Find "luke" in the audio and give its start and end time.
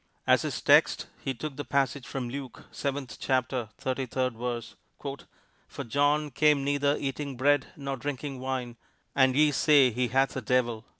2.27-2.63